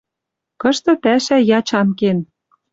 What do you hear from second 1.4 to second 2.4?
ячан кен.